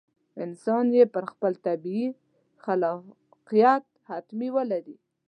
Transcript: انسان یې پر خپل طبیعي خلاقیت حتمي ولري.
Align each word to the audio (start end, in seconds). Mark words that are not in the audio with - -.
انسان 0.43 0.85
یې 0.97 1.03
پر 1.13 1.23
خپل 1.31 1.51
طبیعي 1.65 2.07
خلاقیت 2.63 3.83
حتمي 4.09 4.49
ولري. 4.55 4.95